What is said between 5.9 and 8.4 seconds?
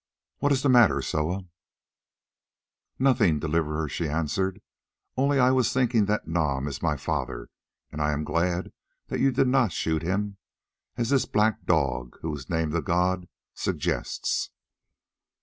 that Nam is my father, and I am